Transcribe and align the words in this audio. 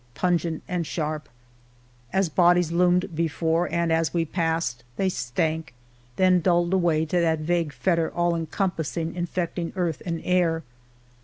Pungent 0.15 0.63
and 0.67 0.87
sharp; 0.87 1.29
as 2.11 2.27
bodies 2.27 2.71
loomed 2.71 3.15
before. 3.15 3.71
And 3.71 3.91
as 3.93 4.11
we 4.15 4.25
passed, 4.25 4.83
they 4.97 5.09
Slank: 5.09 5.75
then 6.15 6.39
dulled 6.41 6.73
away 6.73 7.05
To 7.05 7.19
that 7.19 7.37
vague 7.41 7.71
factor, 7.71 8.09
all 8.11 8.33
encompassing, 8.35 9.13
Infeding 9.13 9.73
earth 9.75 10.01
and 10.03 10.19
air. 10.23 10.63